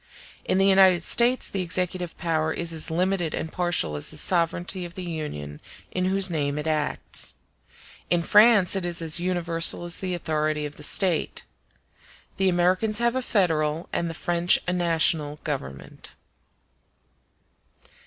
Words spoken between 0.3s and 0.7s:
In the